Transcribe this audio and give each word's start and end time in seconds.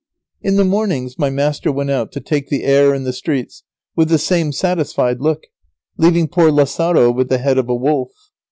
In 0.41 0.55
the 0.55 0.65
mornings 0.65 1.19
my 1.19 1.29
master 1.29 1.71
went 1.71 1.91
out 1.91 2.11
to 2.13 2.19
take 2.19 2.49
the 2.49 2.63
air 2.63 2.91
in 2.95 3.03
the 3.03 3.13
streets 3.13 3.61
with 3.95 4.09
the 4.09 4.17
same 4.17 4.51
satisfied 4.51 5.21
look, 5.21 5.43
leaving 5.95 6.27
poor 6.27 6.49
Lazaro 6.51 7.11
with 7.11 7.29
the 7.29 7.37
head 7.37 7.59
of 7.59 7.69
a 7.69 7.75
wolf. 7.75 8.09